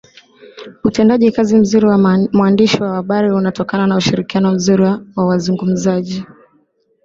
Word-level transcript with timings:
utendaji 0.83 1.31
kazi 1.31 1.57
mzuri 1.57 1.85
wa 1.85 1.97
mwandishi 2.33 2.83
wa 2.83 2.89
habari 2.89 3.31
unatokana 3.31 3.87
na 3.87 3.95
ushirikiano 3.97 4.51
mzuri 4.51 4.83
wa 5.15 5.25
wazungumzaji 5.25 6.25